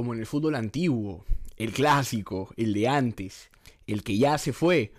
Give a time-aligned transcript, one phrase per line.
[0.00, 1.26] como en el fútbol antiguo,
[1.58, 3.50] el clásico, el de antes,
[3.86, 4.94] el que ya se fue.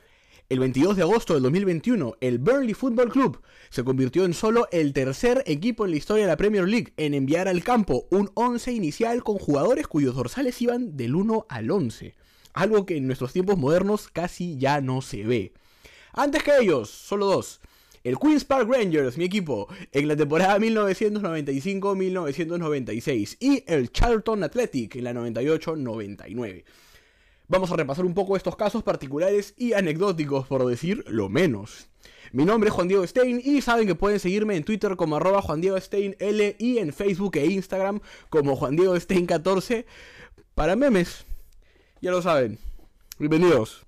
[0.47, 3.41] El 22 de agosto del 2021, el Burnley Football Club
[3.71, 7.15] se convirtió en solo el tercer equipo en la historia de la Premier League en
[7.15, 12.13] enviar al campo un 11 inicial con jugadores cuyos dorsales iban del 1 al 11.
[12.53, 15.51] Algo que en nuestros tiempos modernos casi ya no se ve.
[16.13, 17.59] Antes que ellos, solo dos.
[18.03, 23.37] El Queen's Park Rangers, mi equipo, en la temporada 1995-1996.
[23.39, 26.63] Y el Charlton Athletic en la 98-99.
[27.47, 31.87] Vamos a repasar un poco estos casos particulares y anecdóticos, por decir lo menos.
[32.31, 35.41] Mi nombre es Juan Diego Stein y saben que pueden seguirme en Twitter como arroba
[35.41, 37.99] Juan Diego Stein L y en Facebook e Instagram
[38.29, 39.85] como Juan Diego Stein 14
[40.55, 41.25] para memes.
[41.99, 42.57] Ya lo saben.
[43.19, 43.83] Bienvenidos.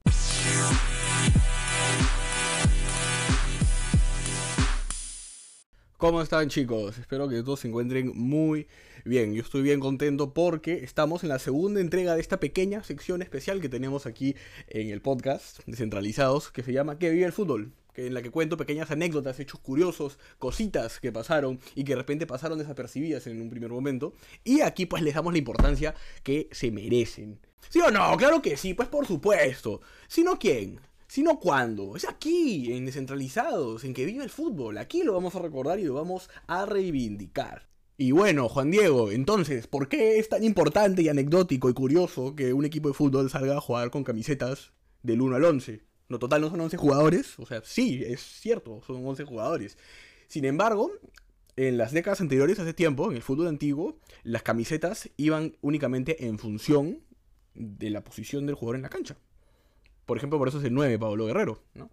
[6.03, 6.98] ¿Cómo están chicos?
[6.98, 8.67] Espero que todos se encuentren muy
[9.05, 9.34] bien.
[9.34, 13.61] Yo estoy bien contento porque estamos en la segunda entrega de esta pequeña sección especial
[13.61, 14.36] que tenemos aquí
[14.67, 17.72] en el podcast Descentralizados que se llama ¿Qué vive el fútbol?
[17.95, 22.28] En la que cuento pequeñas anécdotas, hechos curiosos, cositas que pasaron y que de repente
[22.28, 24.13] pasaron desapercibidas en un primer momento.
[24.44, 27.39] Y aquí pues les damos la importancia que se merecen.
[27.69, 28.17] ¿Sí o no?
[28.17, 29.80] Claro que sí, pues por supuesto.
[30.09, 30.81] Si no, ¿quién?
[31.14, 31.95] Sino cuándo.
[31.95, 34.80] Es aquí, en Descentralizados, en que vive el fútbol.
[34.80, 37.69] Aquí lo vamos a recordar y lo vamos a reivindicar.
[37.97, 42.52] Y bueno, Juan Diego, entonces, ¿por qué es tan importante y anecdótico y curioso que
[42.52, 44.72] un equipo de fútbol salga a jugar con camisetas
[45.03, 45.84] del 1 al 11?
[46.09, 49.78] No, total no son 11 jugadores, o sea, sí, es cierto, son 11 jugadores.
[50.25, 50.91] Sin embargo,
[51.58, 56.39] en las décadas anteriores, hace tiempo, en el fútbol antiguo, las camisetas iban únicamente en
[56.39, 57.03] función
[57.53, 59.16] de la posición del jugador en la cancha.
[60.06, 61.90] Por ejemplo, por eso es el 9 Pablo Guerrero, ¿no?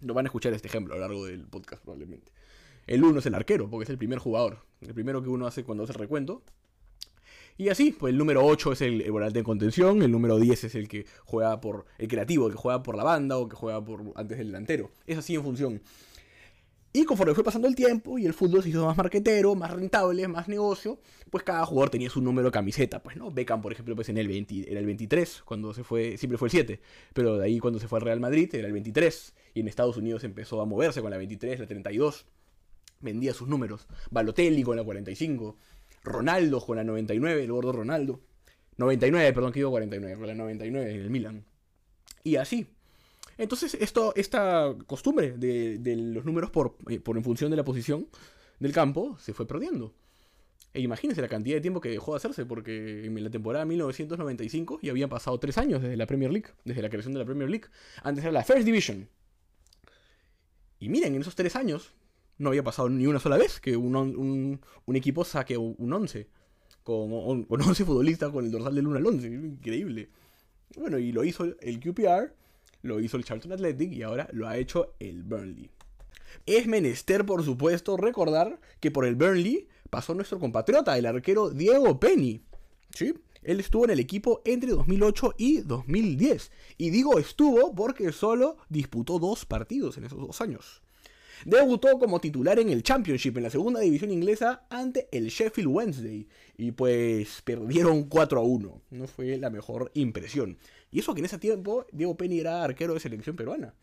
[0.00, 2.32] Lo van a escuchar este ejemplo a lo largo del podcast probablemente.
[2.86, 4.58] El 1 es el arquero, porque es el primer jugador.
[4.80, 6.42] El primero que uno hace cuando hace el recuento.
[7.56, 10.74] Y así, pues el número 8 es el, volante en contención, el número 10 es
[10.74, 13.84] el que juega por el creativo, el que juega por la banda o que juega
[13.84, 14.90] por antes del delantero.
[15.06, 15.82] Es así en función.
[16.94, 20.28] Y conforme fue pasando el tiempo y el fútbol se hizo más marquetero, más rentable,
[20.28, 23.02] más negocio, pues cada jugador tenía su número de camiseta.
[23.02, 26.18] Pues no, Beckham, por ejemplo, pues en el 20, era el 23, cuando se fue,
[26.18, 26.80] siempre fue el 7,
[27.14, 29.96] pero de ahí cuando se fue al Real Madrid era el 23, y en Estados
[29.96, 32.26] Unidos empezó a moverse con la 23, la 32,
[33.00, 33.86] vendía sus números.
[34.10, 35.56] Balotelli con la 45,
[36.04, 38.20] Ronaldo con la 99, el gordo Ronaldo.
[38.76, 41.44] 99, perdón, que digo 49, con la 99 en el Milan.
[42.22, 42.66] Y así.
[43.38, 48.08] Entonces, esta costumbre de, los números por, eh, por, en función de la posición
[48.58, 49.94] del campo se fue perdiendo.
[50.74, 54.80] E imagínense la cantidad de tiempo que dejó de hacerse, porque en la temporada 1995
[54.82, 57.50] ya habían pasado tres años desde la Premier League, desde la creación de la Premier
[57.50, 57.66] League.
[58.02, 59.08] Antes era la First Division.
[60.80, 61.92] Y miren, en esos tres años
[62.38, 66.28] no había pasado ni una sola vez que un, un, equipo saque un 11.
[66.82, 69.26] Con, con 11 futbolistas con el dorsal del 1 al 11.
[69.28, 70.08] Increíble.
[70.76, 72.32] Bueno, y lo hizo el QPR
[72.82, 75.70] lo hizo el Charlton Athletic y ahora lo ha hecho el Burnley.
[76.46, 81.98] Es menester, por supuesto, recordar que por el Burnley pasó nuestro compatriota, el arquero Diego
[81.98, 82.42] Penny.
[82.94, 83.14] ¿Sí?
[83.42, 86.50] Él estuvo en el equipo entre 2008 y 2010.
[86.78, 90.82] Y digo estuvo porque solo disputó dos partidos en esos dos años.
[91.44, 96.28] Debutó como titular en el Championship, en la segunda división inglesa, ante el Sheffield Wednesday.
[96.56, 98.82] Y pues perdieron 4 a 1.
[98.90, 100.56] No fue la mejor impresión.
[100.92, 103.74] Y eso que en ese tiempo Diego Penny era arquero de selección peruana.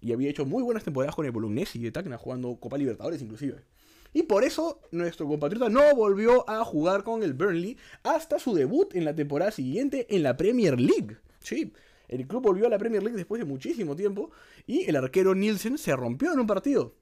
[0.00, 3.64] Y había hecho muy buenas temporadas con el Bolognesi de Tacna, jugando Copa Libertadores inclusive.
[4.12, 8.94] Y por eso nuestro compatriota no volvió a jugar con el Burnley hasta su debut
[8.94, 11.16] en la temporada siguiente en la Premier League.
[11.40, 11.72] Sí,
[12.08, 14.30] el club volvió a la Premier League después de muchísimo tiempo
[14.66, 16.94] y el arquero Nielsen se rompió en un partido.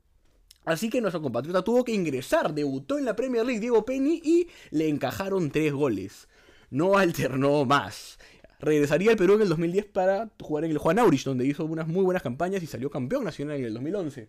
[0.67, 4.49] Así que nuestro compatriota tuvo que ingresar, debutó en la Premier League Diego Penny y
[4.71, 6.29] le encajaron tres goles.
[6.69, 8.19] No alternó más.
[8.61, 11.87] Regresaría al Perú en el 2010 para jugar en el Juan Aurich, donde hizo unas
[11.87, 14.29] muy buenas campañas y salió campeón nacional en el 2011.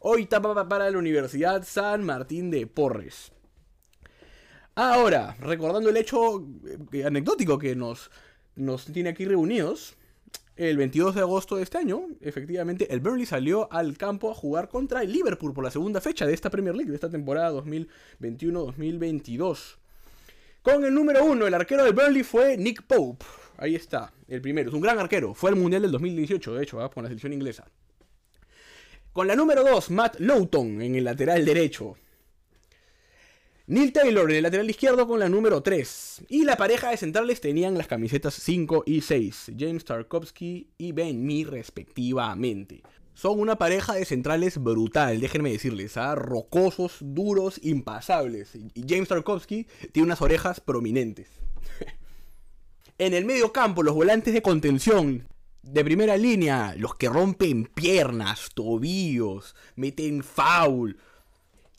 [0.00, 3.32] Hoy tapa para la Universidad San Martín de Porres.
[4.74, 6.42] Ahora, recordando el hecho
[6.92, 8.10] eh, anecdótico que nos,
[8.56, 9.96] nos tiene aquí reunidos,
[10.56, 14.70] el 22 de agosto de este año, efectivamente, el Burnley salió al campo a jugar
[14.70, 19.76] contra el Liverpool por la segunda fecha de esta Premier League, de esta temporada 2021-2022.
[20.62, 23.26] Con el número uno, el arquero del Burnley fue Nick Pope.
[23.60, 24.70] Ahí está, el primero.
[24.70, 25.34] Es un gran arquero.
[25.34, 27.70] Fue al Mundial del 2018, de hecho, con la selección inglesa.
[29.12, 31.98] Con la número 2, Matt Lowton en el lateral derecho.
[33.66, 36.22] Neil Taylor en el lateral izquierdo con la número 3.
[36.30, 39.52] Y la pareja de centrales tenían las camisetas 5 y 6.
[39.58, 42.82] James Tarkovsky y Ben Mee respectivamente.
[43.12, 46.14] Son una pareja de centrales brutal, déjenme decirles, ¿ah?
[46.14, 48.54] rocosos, duros, impasables.
[48.54, 51.28] Y James Tarkovsky tiene unas orejas prominentes.
[53.00, 55.26] En el medio campo, los volantes de contención.
[55.62, 60.98] De primera línea, los que rompen piernas, tobillos, meten foul.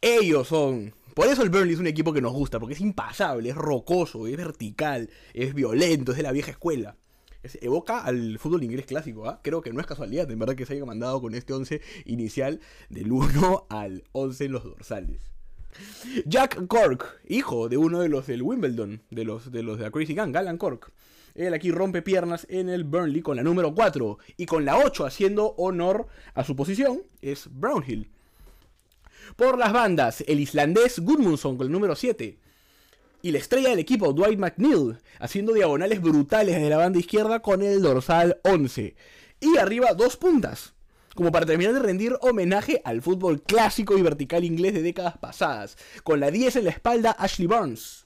[0.02, 0.96] Ellos son.
[1.14, 4.26] Por eso el Burnley es un equipo que nos gusta, porque es impasable, es rocoso,
[4.26, 6.96] es vertical, es violento, es de la vieja escuela.
[7.44, 9.42] evoca al fútbol inglés clásico, ¿ah?
[9.44, 12.62] Creo que no es casualidad, en verdad que se haya mandado con este 11 inicial
[12.90, 15.22] del 1 al 11 en los dorsales.
[16.26, 19.92] Jack Cork, hijo de uno de los del Wimbledon, de los de, los de la
[19.92, 20.92] Crazy Gang, Galan Cork.
[21.36, 25.06] Él aquí rompe piernas en el Burnley con la número 4 y con la 8
[25.06, 28.10] haciendo honor a su posición es Brownhill.
[29.36, 32.38] Por las bandas, el islandés Gudmundsson con el número 7.
[33.24, 37.62] Y la estrella del equipo, Dwight McNeil, haciendo diagonales brutales desde la banda izquierda con
[37.62, 38.96] el dorsal 11.
[39.40, 40.71] Y arriba dos puntas,
[41.16, 45.78] como para terminar de rendir homenaje al fútbol clásico y vertical inglés de décadas pasadas,
[46.04, 48.06] con la 10 en la espalda Ashley Barnes,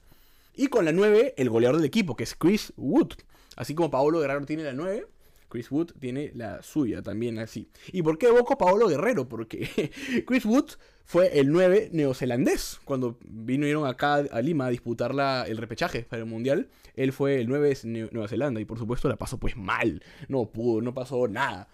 [0.56, 3.13] y con la 9 el goleador del equipo, que es Chris Wood.
[3.56, 5.07] Así como Paolo Guerrero tiene la 9,
[5.50, 7.69] Chris Wood tiene la suya también así.
[7.92, 9.28] ¿Y por qué evoco Paolo Guerrero?
[9.28, 9.92] Porque
[10.28, 10.72] Chris Wood
[11.06, 12.80] fue el 9 neozelandés.
[12.84, 15.13] Cuando vinieron acá a Lima a disputar
[15.48, 19.08] el repechaje para el Mundial, él fue el 9 de Nueva Zelanda y por supuesto
[19.08, 20.04] la pasó pues mal.
[20.28, 21.69] No pudo, no pasó nada.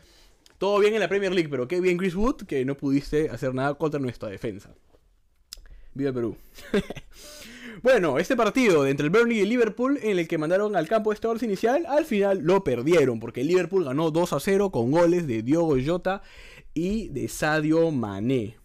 [0.62, 3.52] Todo bien en la Premier League, pero qué bien Chris Wood que no pudiste hacer
[3.52, 4.70] nada contra nuestra defensa.
[5.96, 6.38] Viva Perú.
[7.82, 11.12] bueno, este partido entre el Burnley y el Liverpool, en el que mandaron al campo
[11.14, 14.92] este orden inicial, al final lo perdieron, porque el Liverpool ganó 2 a 0 con
[14.92, 16.22] goles de Diogo Jota
[16.76, 18.56] y de Sadio Mané.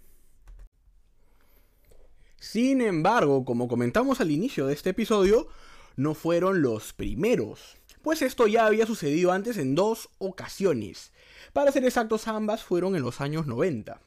[2.39, 5.49] Sin embargo, como comentamos al inicio de este episodio,
[5.97, 11.11] no fueron los primeros, pues esto ya había sucedido antes en dos ocasiones.
[11.53, 14.01] Para ser exactos, ambas fueron en los años 90.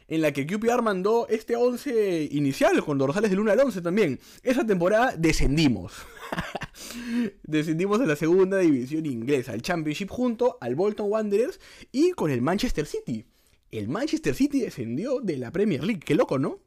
[0.08, 4.20] en la que QPR mandó este 11 inicial con dorsales del 1 al 11 también.
[4.42, 5.92] Esa temporada descendimos.
[7.42, 11.60] descendimos a la segunda división inglesa, al Championship junto al Bolton Wanderers
[11.92, 13.26] y con el Manchester City
[13.78, 16.02] el Manchester City descendió de la Premier League.
[16.04, 16.60] Qué loco, ¿no?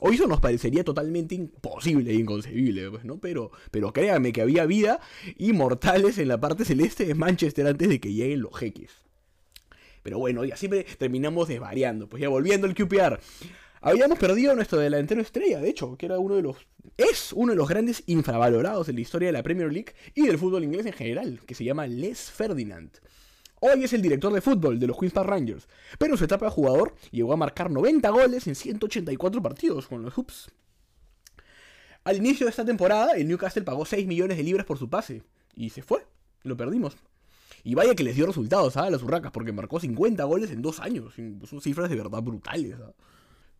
[0.00, 3.18] Hoy eso nos parecería totalmente imposible e inconcebible, pues, ¿no?
[3.18, 5.00] Pero, pero créanme que había vida
[5.38, 9.07] inmortales en la parte celeste de Manchester antes de que lleguen los jeques.
[10.08, 12.08] Pero bueno, ya siempre terminamos desvariando.
[12.08, 13.20] Pues ya volviendo al QPR.
[13.82, 16.56] Habíamos perdido nuestro delantero estrella, de hecho, que era uno de los.
[16.96, 20.38] Es uno de los grandes infravalorados de la historia de la Premier League y del
[20.38, 22.90] fútbol inglés en general, que se llama Les Ferdinand.
[23.60, 25.68] Hoy es el director de fútbol de los Queens Park Rangers,
[25.98, 30.02] pero en su etapa de jugador llegó a marcar 90 goles en 184 partidos con
[30.02, 30.50] los Hoops.
[32.04, 35.22] Al inicio de esta temporada, el Newcastle pagó 6 millones de libras por su pase
[35.54, 36.06] y se fue,
[36.44, 36.96] lo perdimos.
[37.64, 38.84] Y vaya que les dio resultados ¿ah?
[38.84, 41.14] a las Urracas, porque marcó 50 goles en dos años.
[41.44, 42.76] Son cifras de verdad brutales.
[42.80, 42.92] ¿ah?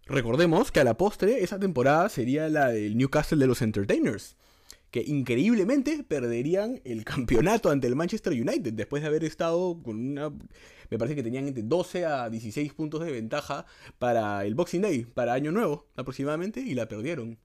[0.06, 4.37] Recordemos que a la postre, esa temporada sería la del Newcastle de los Entertainers
[4.90, 10.31] que increíblemente perderían el campeonato ante el Manchester United después de haber estado con una...
[10.90, 13.67] Me parece que tenían entre 12 a 16 puntos de ventaja
[13.99, 17.38] para el Boxing Day, para Año Nuevo aproximadamente, y la perdieron.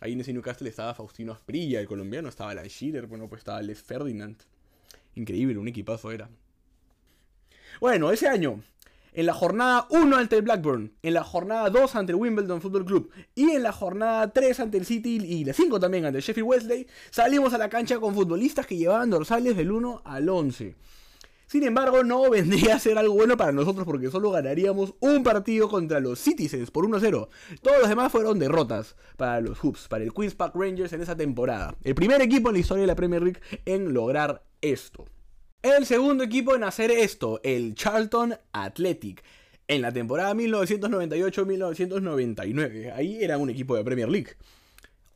[0.00, 3.60] Ahí en ese Newcastle estaba Faustino Asprilla, el colombiano, estaba la Schiller, bueno, pues estaba
[3.60, 4.42] Les Ferdinand.
[5.14, 6.28] Increíble, un equipazo era.
[7.80, 8.62] Bueno, ese año
[9.12, 12.84] en la jornada 1 ante el Blackburn, en la jornada 2 ante el Wimbledon Football
[12.84, 16.24] Club y en la jornada 3 ante el City y la 5 también ante el
[16.24, 20.76] Sheffield Wednesday, salimos a la cancha con futbolistas que llevaban dorsales del 1 al 11.
[21.50, 25.68] Sin embargo, no vendría a ser algo bueno para nosotros porque solo ganaríamos un partido
[25.68, 27.28] contra los Citizens por 1-0.
[27.60, 31.16] Todos los demás fueron derrotas para los Hoops, para el Queen's Park Rangers en esa
[31.16, 31.74] temporada.
[31.82, 35.06] El primer equipo en la historia de la Premier League en lograr esto.
[35.60, 39.24] El segundo equipo en hacer esto, el Charlton Athletic.
[39.66, 42.92] En la temporada 1998-1999.
[42.94, 44.36] Ahí era un equipo de Premier League.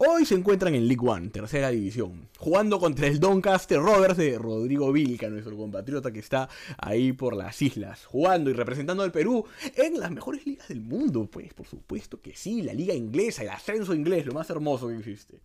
[0.07, 4.93] Hoy se encuentran en League One, tercera división, jugando contra el Doncaster Rovers de Rodrigo
[4.93, 9.47] Vilca, nuestro compatriota que está ahí por las islas, jugando y representando al Perú
[9.77, 13.49] en las mejores ligas del mundo, pues por supuesto que sí, la liga inglesa, el
[13.51, 15.41] ascenso inglés, lo más hermoso que existe.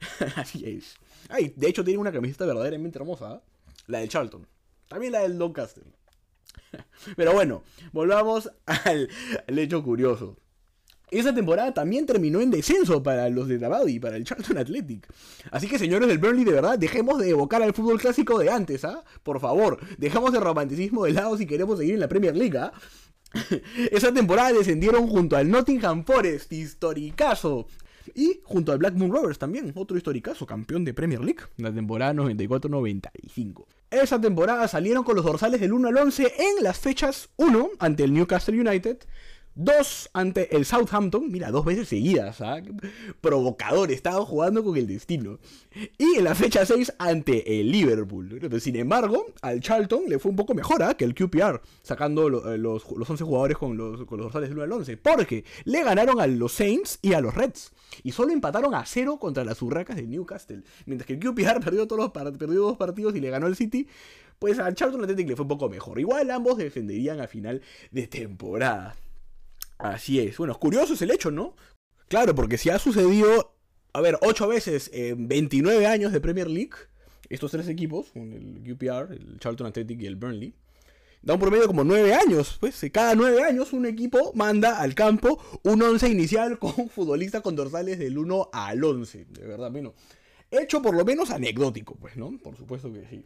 [0.36, 0.96] Así es.
[1.28, 3.34] Ay, de hecho tiene una camiseta verdaderamente hermosa.
[3.34, 3.40] ¿eh?
[3.88, 4.46] la del Charlton.
[4.88, 5.84] También la del Doncaster.
[7.16, 9.08] Pero bueno, volvamos al,
[9.46, 10.36] hecho curioso.
[11.10, 15.06] Esa temporada también terminó en descenso para los de y para el Charlton Athletic.
[15.50, 18.84] Así que señores del Burnley, de verdad, dejemos de evocar al fútbol clásico de antes,
[18.84, 19.04] ¿ah?
[19.22, 22.72] Por favor, dejamos el romanticismo de lado si queremos seguir en la Premier League, ¿ah?
[23.90, 27.66] Esa temporada descendieron junto al Nottingham Forest, historicazo.
[28.14, 33.66] Y junto al Blackburn Rovers también, otro historicazo, campeón de Premier League, la temporada 94-95.
[33.90, 38.04] Esa temporada salieron con los dorsales del 1 al 11 en las fechas 1 ante
[38.04, 38.98] el Newcastle United,
[39.60, 42.62] Dos ante el Southampton, mira, dos veces seguidas, ¿ah?
[43.20, 45.40] Provocador, estaba jugando con el destino.
[45.98, 48.38] Y en la fecha 6 ante el Liverpool.
[48.60, 50.94] Sin embargo, al Charlton le fue un poco mejor ¿ah?
[50.94, 54.72] que el QPR, sacando eh, los, los 11 jugadores con los, dorsales del 1 al
[54.74, 54.96] 11.
[54.96, 57.72] Porque le ganaron a los Saints y a los Reds.
[58.04, 60.62] Y solo empataron a cero contra las Urracas de Newcastle.
[60.86, 63.88] Mientras que el QPR perdió, todos los perdió dos partidos y le ganó al City.
[64.38, 65.98] Pues al Charlton Athletic le fue un poco mejor.
[65.98, 67.60] Igual ambos defenderían a final
[67.90, 68.94] de temporada.
[69.78, 70.36] Así es.
[70.36, 71.54] Bueno, curioso es el hecho, ¿no?
[72.08, 73.54] Claro, porque si ha sucedido,
[73.92, 76.72] a ver, ocho veces en 29 años de Premier League,
[77.28, 80.54] estos tres equipos, el QPR, el Charlton Athletic y el Burnley,
[81.22, 82.56] da un promedio como nueve años.
[82.58, 87.54] Pues cada nueve años un equipo manda al campo un once inicial con futbolistas con
[87.54, 89.26] dorsales del 1 al 11.
[89.26, 89.94] De verdad, bueno.
[90.50, 92.38] Hecho por lo menos anecdótico, pues, ¿no?
[92.42, 93.22] Por supuesto que sí.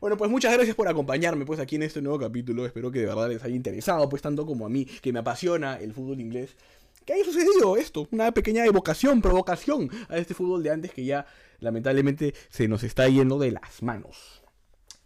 [0.00, 2.64] Bueno, pues muchas gracias por acompañarme pues aquí en este nuevo capítulo.
[2.64, 5.78] Espero que de verdad les haya interesado, pues tanto como a mí, que me apasiona
[5.78, 6.56] el fútbol inglés.
[7.04, 11.26] Que haya sucedido esto, una pequeña evocación, provocación a este fútbol de antes que ya
[11.58, 14.42] lamentablemente se nos está yendo de las manos.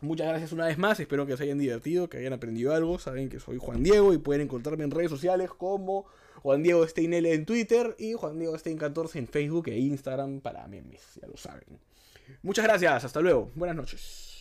[0.00, 3.00] Muchas gracias una vez más, espero que se hayan divertido, que hayan aprendido algo.
[3.00, 6.06] Saben que soy Juan Diego y pueden encontrarme en redes sociales como
[6.42, 10.68] Juan Diego Stein en Twitter y Juan Diego Stein 14 en Facebook e Instagram para
[10.68, 11.80] memes, ya lo saben.
[12.42, 14.33] Muchas gracias, hasta luego, buenas noches.